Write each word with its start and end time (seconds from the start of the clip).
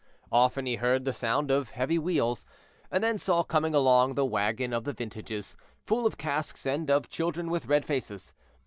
Often 0.31 0.65
he 0.65 0.77
heard 0.77 1.05
the 1.05 1.13
sound 1.13 1.51
of 1.51 1.69
heavy 1.69 1.99
wheels, 1.99 2.43
and 2.89 3.03
then 3.03 3.19
saw 3.19 3.43
coming 3.43 3.75
along 3.75 4.15
the 4.15 4.25
wagon 4.25 4.73
of 4.73 4.83
the 4.83 4.93
vintages, 4.93 5.55
full 5.85 6.07
of 6.07 6.17
casks 6.17 6.65
and 6.65 6.89
of 6.89 7.07
children 7.07 7.51
with 7.51 7.67
red 7.67 7.85
faces. 7.85 8.33